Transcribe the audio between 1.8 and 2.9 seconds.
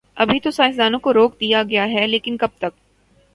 ہے، لیکن کب تک؟